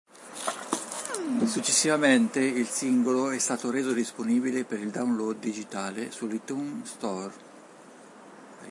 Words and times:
Successivamente 1.45 2.39
il 2.39 2.65
singolo 2.65 3.29
è 3.29 3.37
stato 3.37 3.69
reso 3.69 3.91
disponibile 3.93 4.65
per 4.65 4.79
il 4.79 4.89
download 4.89 5.37
digitale 5.37 6.09
sull'iTunes 6.09 6.89
Store. 6.89 7.33